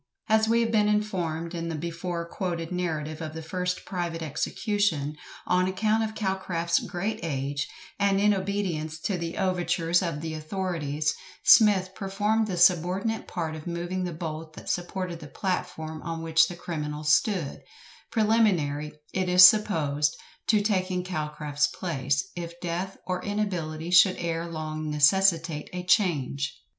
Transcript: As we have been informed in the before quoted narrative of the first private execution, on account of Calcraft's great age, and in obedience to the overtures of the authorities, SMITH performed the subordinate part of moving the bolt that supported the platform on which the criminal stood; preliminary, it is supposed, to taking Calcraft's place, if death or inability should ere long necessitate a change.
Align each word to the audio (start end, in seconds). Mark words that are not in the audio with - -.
As 0.27 0.47
we 0.47 0.61
have 0.61 0.71
been 0.71 0.87
informed 0.87 1.53
in 1.53 1.69
the 1.69 1.75
before 1.75 2.27
quoted 2.27 2.71
narrative 2.71 3.21
of 3.21 3.35
the 3.35 3.43
first 3.43 3.85
private 3.85 4.23
execution, 4.23 5.15
on 5.45 5.67
account 5.67 6.03
of 6.03 6.15
Calcraft's 6.15 6.79
great 6.79 7.19
age, 7.21 7.67
and 7.99 8.19
in 8.19 8.33
obedience 8.33 8.99
to 9.01 9.15
the 9.15 9.37
overtures 9.37 10.01
of 10.01 10.21
the 10.21 10.33
authorities, 10.33 11.13
SMITH 11.43 11.93
performed 11.93 12.47
the 12.47 12.57
subordinate 12.57 13.27
part 13.27 13.55
of 13.55 13.67
moving 13.67 14.03
the 14.03 14.11
bolt 14.11 14.53
that 14.53 14.71
supported 14.71 15.19
the 15.19 15.27
platform 15.27 16.01
on 16.01 16.23
which 16.23 16.47
the 16.47 16.55
criminal 16.55 17.03
stood; 17.03 17.61
preliminary, 18.09 18.93
it 19.13 19.29
is 19.29 19.43
supposed, 19.43 20.17
to 20.47 20.63
taking 20.63 21.03
Calcraft's 21.03 21.67
place, 21.67 22.31
if 22.35 22.59
death 22.59 22.97
or 23.05 23.23
inability 23.23 23.91
should 23.91 24.17
ere 24.17 24.47
long 24.47 24.89
necessitate 24.89 25.69
a 25.73 25.83
change. 25.85 26.59